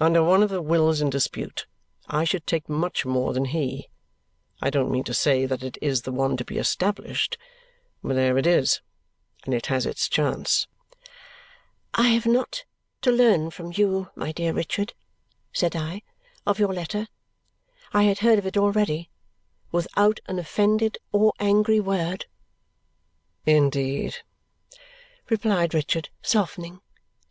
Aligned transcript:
Under 0.00 0.24
one 0.24 0.42
of 0.42 0.48
the 0.48 0.62
wills 0.62 1.02
in 1.02 1.10
dispute, 1.10 1.66
I 2.06 2.24
should 2.24 2.46
take 2.46 2.70
much 2.70 3.04
more 3.04 3.34
than 3.34 3.44
he. 3.44 3.90
I 4.62 4.70
don't 4.70 4.90
mean 4.90 5.04
to 5.04 5.12
say 5.12 5.44
that 5.44 5.62
it 5.62 5.76
is 5.82 6.00
the 6.00 6.10
one 6.10 6.38
to 6.38 6.44
be 6.46 6.56
established, 6.56 7.36
but 8.02 8.14
there 8.14 8.38
it 8.38 8.46
is, 8.46 8.80
and 9.44 9.52
it 9.52 9.66
has 9.66 9.84
its 9.84 10.08
chance." 10.08 10.66
"I 11.92 12.08
have 12.12 12.24
not 12.24 12.64
to 13.02 13.12
learn 13.12 13.50
from 13.50 13.74
you, 13.76 14.08
my 14.16 14.32
dear 14.32 14.54
Richard," 14.54 14.94
said 15.52 15.76
I, 15.76 16.00
"of 16.46 16.58
your 16.58 16.72
letter. 16.72 17.06
I 17.92 18.04
had 18.04 18.20
heard 18.20 18.38
of 18.38 18.46
it 18.46 18.56
already 18.56 19.10
without 19.70 20.18
an 20.24 20.38
offended 20.38 20.96
or 21.12 21.34
angry 21.38 21.78
word." 21.80 22.24
"Indeed?" 23.44 24.20
replied 25.28 25.74
Richard, 25.74 26.08
softening. 26.22 26.80